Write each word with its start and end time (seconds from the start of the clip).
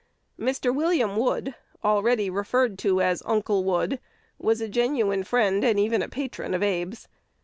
Mr. 0.39 0.73
William 0.73 1.15
Wood, 1.15 1.53
already 1.83 2.27
referred 2.27 2.79
to 2.79 3.01
as 3.03 3.21
"Uncle 3.23 3.63
Wood," 3.63 3.99
was 4.39 4.59
a 4.59 4.67
genuine 4.67 5.23
friend 5.23 5.63
and 5.63 5.79
even 5.79 6.01
a 6.01 6.09
patron 6.09 6.55
of 6.55 6.63
Abe's. 6.63 7.07